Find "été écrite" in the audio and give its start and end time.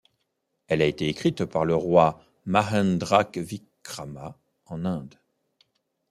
0.87-1.45